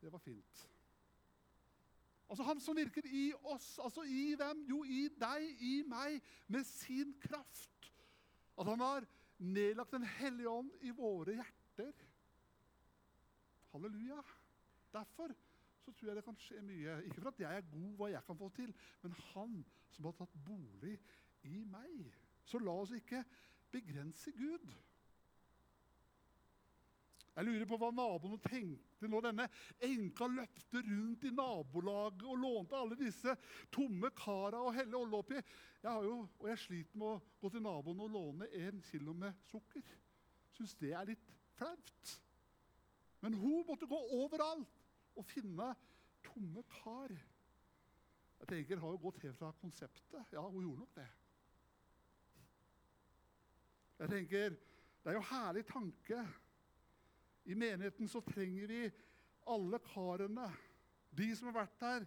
[0.00, 0.64] Det var fint.
[2.26, 4.64] Altså Han som virker i oss, altså i hvem?
[4.68, 7.92] Jo, i deg, i meg, med sin kraft.
[8.58, 9.06] At han har
[9.38, 11.92] nedlagt Den hellige ånd i våre hjerter.
[13.72, 14.22] Halleluja.
[14.92, 15.34] Derfor
[15.86, 16.98] så tror jeg det kan skje mye.
[17.06, 18.72] Ikke for at jeg er god hva jeg kan få til,
[19.04, 19.60] men han
[19.94, 20.96] som har tatt bolig
[21.46, 22.10] i meg.
[22.46, 23.22] Så la oss ikke
[23.70, 24.66] begrense Gud.
[27.36, 29.44] Jeg lurer på hva naboene tenkte når denne
[29.84, 33.34] enka løpte rundt i nabolaget og lånte alle disse
[33.74, 35.42] tomme kara og helle olje oppi.
[35.82, 39.12] Jeg har jo, og jeg sliter med å gå til naboen og låne en kilo
[39.14, 39.84] med sukker.
[40.56, 42.16] Syns det er litt flaut.
[43.20, 44.75] Men hun måtte gå overalt
[45.16, 45.72] å finne
[46.26, 47.12] tomme kar.
[48.40, 50.32] Jeg tenker, Har jo gått helt fra konseptet.
[50.32, 51.08] Ja, hun gjorde nok det.
[53.98, 54.56] Jeg tenker,
[55.02, 56.22] Det er jo herlig tanke
[57.46, 58.80] I menigheten så trenger vi
[59.46, 60.48] alle karene.
[61.14, 62.06] De som har vært her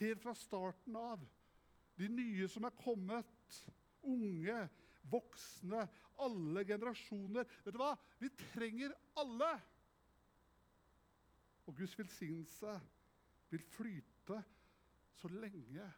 [0.00, 1.22] helt fra starten av.
[1.96, 3.60] De nye som er kommet.
[4.02, 4.68] Unge,
[5.06, 5.86] voksne,
[6.18, 7.46] alle generasjoner.
[7.62, 7.92] Vet du hva?
[8.18, 9.52] Vi trenger alle.
[11.66, 12.80] Og Guds velsignelse
[13.50, 14.42] vil flyte
[15.14, 15.92] så lenge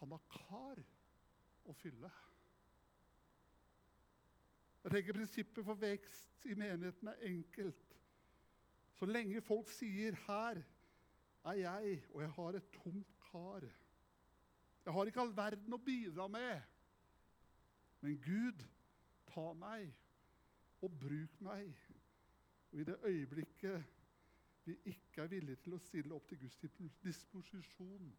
[0.00, 0.80] han har kar
[1.64, 2.10] å fylle.
[4.84, 7.94] Jeg tenker Prinsippet for vekst i menigheten er enkelt.
[8.94, 10.62] Så lenge folk sier 'Her
[11.44, 13.70] er jeg, og jeg har et tomt kar'.
[14.84, 16.62] Jeg har ikke all verden å bidra med.
[18.00, 18.64] Men Gud,
[19.26, 19.94] ta meg
[20.82, 21.76] og bruk meg.
[22.72, 23.84] Og i det øyeblikket
[24.64, 26.56] vi ikke er villige til å stille opp til Guds
[27.04, 28.12] disposisjon,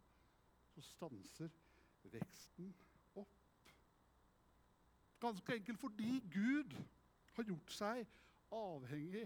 [0.73, 1.53] så stanser
[2.13, 2.69] veksten
[3.17, 3.71] opp.
[5.21, 6.75] Ganske enkelt fordi Gud
[7.35, 8.05] har gjort seg
[8.55, 9.25] avhengig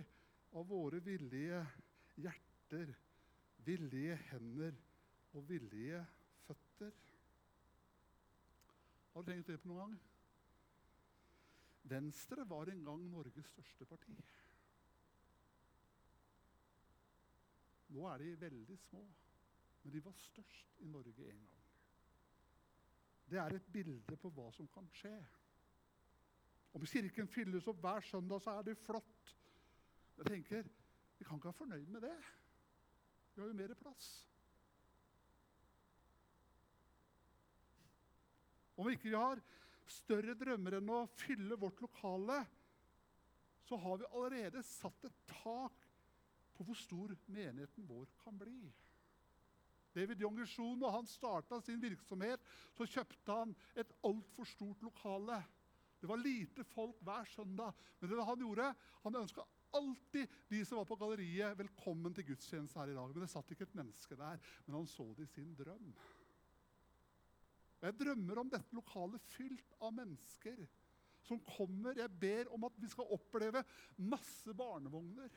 [0.55, 1.59] av våre villige
[2.17, 2.93] hjerter,
[3.65, 4.77] villige hender
[5.35, 6.05] og villige
[6.47, 6.93] føtter.
[9.13, 9.99] Har du tenkt det på noen gang?
[11.89, 14.15] Venstre var en gang Norges største parti.
[17.89, 19.01] Nå er de veldig små,
[19.83, 21.65] men de var størst i Norge en gang.
[23.29, 25.13] Det er et bilde på hva som kan skje.
[26.77, 29.35] Om kirken fylles opp hver søndag, så er det flott.
[30.17, 30.69] Jeg tenker,
[31.19, 32.17] Vi kan ikke være fornøyd med det.
[33.35, 34.07] Vi har jo mer plass.
[38.79, 39.41] Om vi ikke har
[39.91, 42.37] større drømmer enn å fylle vårt lokale,
[43.67, 45.78] så har vi allerede satt et tak
[46.59, 48.67] på hvor stor menigheten vår kan bli.
[49.95, 52.43] David Jongersson, da han starta sin virksomhet,
[52.77, 55.39] så kjøpte han et altfor stort lokale.
[55.99, 57.73] Det var lite folk hver søndag.
[57.99, 58.67] Men det han gjorde,
[59.03, 59.45] han ønska
[59.75, 63.13] alltid de som var på galleriet, velkommen til gudstjeneste her i dag.
[63.13, 65.91] Men det satt ikke et menneske der, men han så det i sin drøm.
[67.79, 70.65] Jeg drømmer om dette lokalet fylt av mennesker
[71.23, 71.95] som kommer.
[71.99, 73.63] Jeg ber om at vi skal oppleve
[74.09, 75.31] masse barnevogner.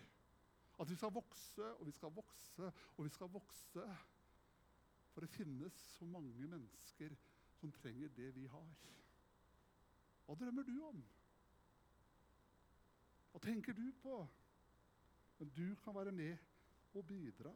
[0.82, 3.84] At vi skal vokse og vi skal vokse og vi skal vokse.
[5.12, 7.14] For det finnes så mange mennesker
[7.60, 8.70] som trenger det vi har.
[10.26, 11.02] Hva drømmer du om?
[13.30, 14.16] Hva tenker du på?
[15.38, 16.36] Men du kan være med
[16.94, 17.54] og bidra.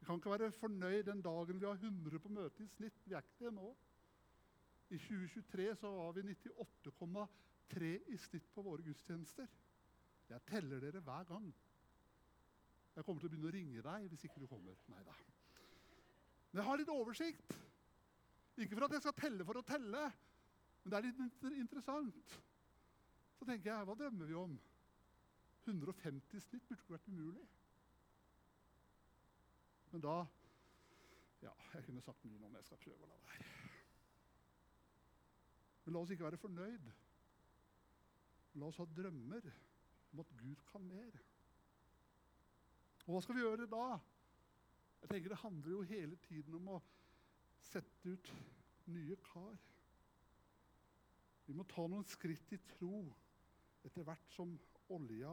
[0.00, 3.04] Vi kan ikke være fornøyd den dagen vi har 100 på møte i snitt.
[3.06, 3.74] Vi er ikke det nå.
[4.90, 9.46] I 2023 så var vi 98,3 i snitt på våre gudstjenester.
[10.28, 11.52] Jeg teller dere hver gang.
[12.96, 14.76] Jeg kommer til å begynne å ringe deg hvis ikke du kommer.
[14.92, 15.14] Nei da.
[16.50, 17.54] Men jeg har litt oversikt.
[18.60, 20.02] Ikke for at jeg skal telle for å telle,
[20.82, 22.34] men det er litt interessant.
[23.38, 24.58] Så tenker jeg, hva drømmer vi om?
[25.64, 27.48] 150 snitt burde ikke vært umulig.
[29.92, 30.22] Men da
[31.42, 33.46] Ja, jeg kunne sagt mye men jeg skal prøve å la være.
[35.82, 36.84] Men la oss ikke være fornøyd.
[38.62, 39.48] La oss ha drømmer
[40.12, 41.18] om at Gud kan mer.
[43.06, 43.86] Og hva skal vi gjøre da?
[45.02, 46.82] Jeg tenker Det handler jo hele tiden om å
[47.66, 48.32] sette ut
[48.92, 49.56] nye kar.
[51.46, 53.02] Vi må ta noen skritt i tro
[53.82, 54.54] etter hvert som
[54.94, 55.32] olja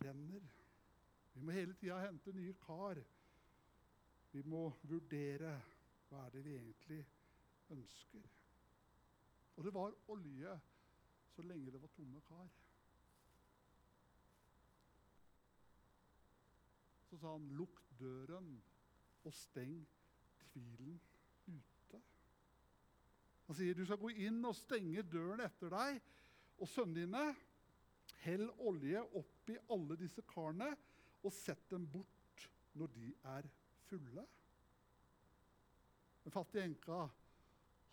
[0.00, 0.46] renner.
[1.34, 3.00] Vi må hele tida hente nye kar.
[4.32, 5.52] Vi må vurdere
[6.08, 7.02] hva er det vi egentlig
[7.74, 8.24] ønsker.
[9.56, 10.56] Og det var olje
[11.34, 12.48] så lenge det var tomme kar.
[17.18, 18.50] Så sa han, 'Lukk døren
[19.26, 19.80] og steng
[20.38, 21.00] tvilen
[21.48, 22.02] ute'.
[23.48, 25.98] Han sier, 'Du skal gå inn og stenge døren etter deg
[26.62, 27.36] og sønnene dine.'
[28.22, 30.68] Hell olje oppi alle disse karene
[31.26, 32.44] og sett dem bort
[32.78, 33.50] når de er
[33.88, 34.24] fulle.
[36.22, 37.00] Den fattige enka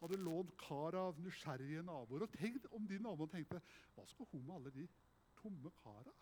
[0.03, 2.25] hadde lånt kar av nysgjerrige naboer.
[2.25, 3.61] Og tenk om de naboene tenkte
[3.95, 4.87] hva skal hun med alle de
[5.41, 6.13] tomme kara?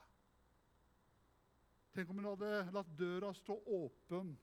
[1.93, 4.33] Tenk om hun hadde latt døra stå åpen.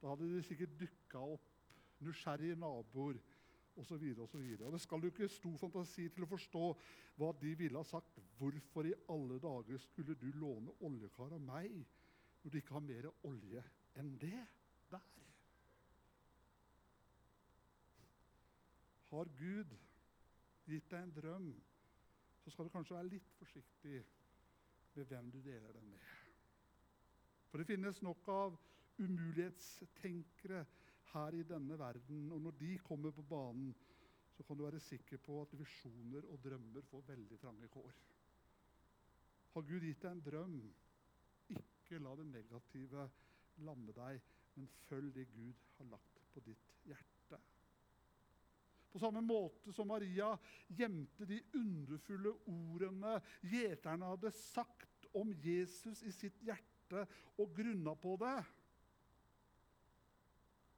[0.00, 1.52] Da hadde det sikkert dukka opp
[2.02, 3.20] nysgjerrige naboer
[3.78, 4.02] osv.
[4.58, 6.64] Det skal jo ikke stor fantasi til å forstå
[7.20, 8.18] hva de ville ha sagt.
[8.40, 11.76] Hvorfor i alle dager skulle du låne oljekar av meg
[12.42, 13.62] når du ikke har mer olje
[14.00, 14.42] enn det
[14.90, 15.24] der?
[19.12, 19.78] Har Gud
[20.66, 21.50] gitt deg en drøm,
[22.42, 24.00] så skal du kanskje være litt forsiktig
[24.96, 26.15] med hvem du deler den med.
[27.56, 28.56] For det finnes nok av
[29.00, 30.58] umulighetstenkere
[31.14, 32.26] her i denne verden.
[32.36, 33.70] Og når de kommer på banen,
[34.36, 37.96] så kan du være sikker på at visjoner og drømmer får veldig trange kår.
[39.54, 40.60] Har Gud gitt deg en drøm,
[41.48, 43.08] Ikke la det negative
[43.64, 44.20] lamme deg,
[44.58, 47.40] men følg det Gud har lagt på ditt hjerte.
[48.92, 50.34] På samme måte som Maria
[50.68, 58.14] gjemte de underfulle ordene gjeterne hadde sagt om Jesus i sitt hjerte, og grunna på
[58.20, 58.36] det.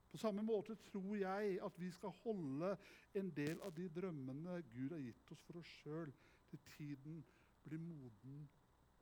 [0.09, 2.73] På samme måte tror jeg at vi skal holde
[3.19, 6.13] en del av de drømmene Gud har gitt oss for oss sjøl,
[6.49, 7.21] til tiden
[7.65, 8.47] blir moden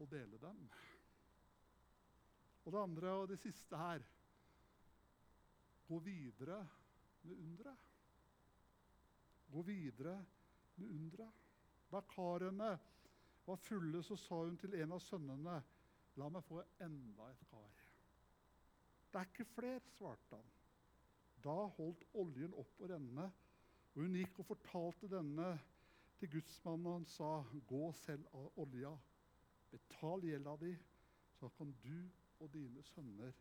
[0.02, 0.64] å dele dem.
[2.66, 4.02] Og det andre og det siste her
[5.86, 6.58] gå videre
[7.22, 7.84] med underet.
[9.54, 10.16] Gå videre
[10.74, 11.42] med underet.
[11.86, 12.72] Da karene
[13.46, 15.60] var fulle, så sa hun til en av sønnene,
[16.16, 17.82] 'La meg få enda et kar.'
[19.12, 20.50] 'Det er ikke fler', svarte han.
[21.44, 23.26] Da holdt oljen opp å renne,
[23.94, 25.50] og hun gikk og fortalte denne
[26.18, 28.96] til gudsmannen, og han sa, 'Gå selv av olja,
[29.70, 30.76] betal gjelda di,
[31.38, 32.10] så kan du
[32.40, 33.32] og dine sønner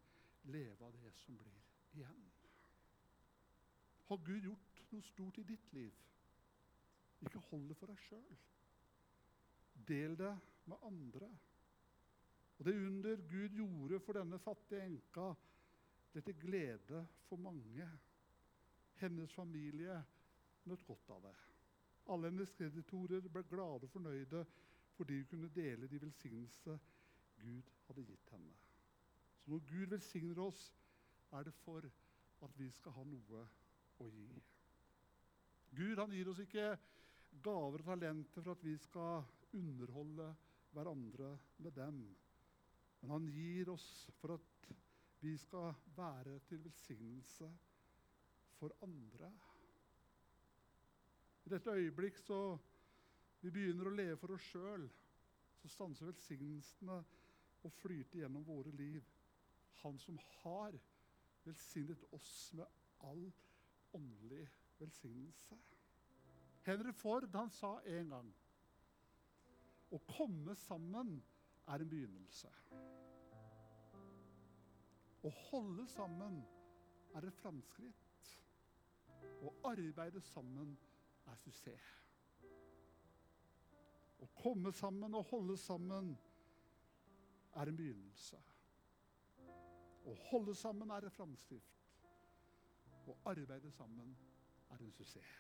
[0.44, 1.62] leve av det som blir
[1.94, 2.32] igjen.
[4.06, 5.94] Har Gud gjort noe stort i ditt liv?
[7.26, 8.38] Ikke hold det for deg sjøl.
[9.88, 10.34] Del det
[10.70, 11.30] med andre.
[12.58, 15.34] Og Det under Gud gjorde for denne fattige enka,
[16.14, 17.90] det er til glede for mange.
[18.96, 19.98] Hennes familie
[20.66, 21.36] nøt godt av det.
[22.10, 24.46] Alle hennes kreditorer ble glade og fornøyde
[24.96, 26.80] fordi hun kunne dele de velsignelse
[27.42, 28.54] Gud hadde gitt henne.
[29.44, 30.74] Så når Gud velsigner oss,
[31.32, 31.84] er det for
[32.46, 33.42] at vi skal ha noe
[34.00, 34.30] å gi.
[35.76, 36.70] Gud han gir oss ikke
[37.44, 40.30] gaver og talenter for at vi skal underholde
[40.72, 42.00] hverandre med dem.
[43.06, 44.70] Men han gir oss for at
[45.22, 47.50] vi skal være til velsignelse
[48.58, 49.28] for andre.
[51.46, 52.40] I dette øyeblikk så
[53.44, 54.88] vi begynner å leve for oss sjøl,
[55.62, 56.96] så stanser velsignelsene
[57.62, 59.06] å flyte gjennom våre liv.
[59.84, 60.74] Han som har
[61.46, 62.66] velsignet oss med
[63.06, 63.22] all
[63.94, 64.48] åndelig
[64.82, 65.60] velsignelse.
[66.66, 68.34] Henry Ford han sa en gang
[69.94, 71.20] å komme sammen
[71.68, 72.50] er en begynnelse.
[75.26, 76.42] Å holde sammen
[77.18, 78.32] er et framskritt.
[79.42, 80.76] Å arbeide sammen
[81.32, 81.88] er suksess.
[84.22, 86.14] Å komme sammen og holde sammen
[87.56, 88.40] er en begynnelse.
[90.06, 91.74] Å holde sammen er et framskritt.
[93.10, 94.14] Å arbeide sammen
[94.74, 95.34] er en suksess.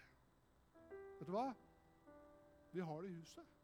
[1.19, 1.51] Vet du hva?
[2.73, 3.54] Vi har det i huset.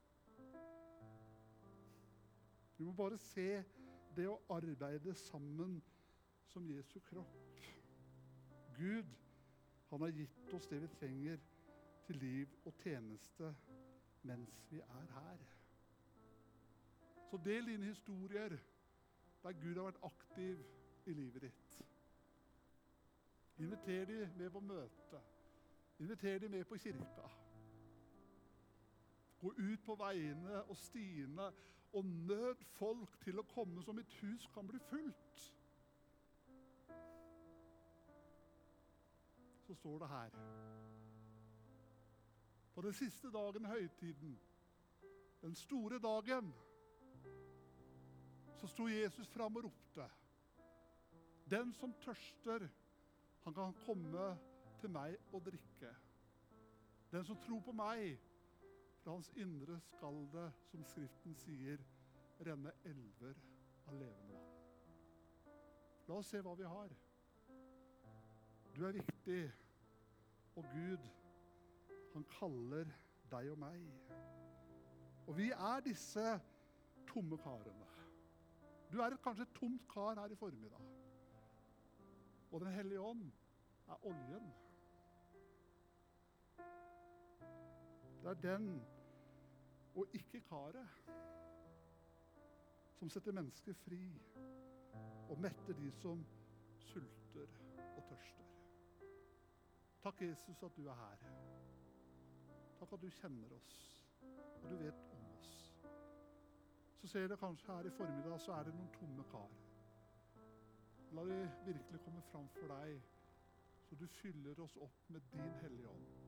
[2.82, 3.64] Vi må bare se
[4.18, 5.76] det å arbeide sammen
[6.50, 7.60] som Jesu kropp.
[8.74, 9.12] Gud,
[9.92, 11.44] han har gitt oss det vi trenger
[12.08, 13.54] til liv og tjeneste
[14.26, 15.46] mens vi er her.
[17.30, 18.58] Så del dine historier
[19.44, 20.66] der Gud har vært aktiv
[21.06, 21.80] i livet ditt.
[23.62, 25.26] Inviter de med på møte.
[26.02, 27.30] Inviter de med på kirka.
[29.38, 31.54] Gå ut på veiene og stiene
[31.94, 35.42] og nød folk til å komme så mitt hus kan bli fullt.
[39.66, 40.38] Så står det her
[42.74, 44.40] På den siste dagen i høytiden,
[45.42, 46.54] den store dagen,
[48.56, 50.08] så sto Jesus fram og ropte.
[51.50, 52.68] Den som tørster,
[53.44, 54.38] han kan komme
[54.80, 55.96] til meg og drikke.
[57.12, 58.20] Den som tror på meg,
[59.02, 61.82] fra hans indre skal det, som Skriften sier,
[62.46, 63.38] renne elver
[63.90, 65.56] av levende vann.
[66.10, 66.94] La oss se hva vi har.
[68.76, 69.42] Du er viktig,
[70.56, 71.10] og Gud,
[72.14, 72.90] han kaller
[73.32, 73.86] deg og meg.
[75.28, 76.26] Og vi er disse
[77.10, 77.88] tomme karene.
[78.92, 80.90] Du er kanskje et tomt kar her i formiddag.
[82.52, 83.30] Og Den hellige ånd
[83.88, 84.52] er oljen.
[88.22, 88.82] Det er den
[89.96, 90.88] og ikke karet
[93.00, 94.22] som setter mennesket fri
[95.30, 96.22] og metter de som
[96.78, 97.48] sulter
[97.98, 98.46] og tørster.
[100.04, 101.26] Takk, Jesus, at du er her.
[102.80, 103.74] Takk at du kjenner oss,
[104.64, 105.52] og du vet om oss.
[107.02, 109.54] Så ser dere kanskje her i formiddag så er det noen tomme kar.
[111.18, 113.02] La det virkelig komme fram for deg,
[113.90, 116.21] så du fyller oss opp med din Hellige Ånd.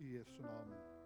[0.00, 0.97] I Jesu navn.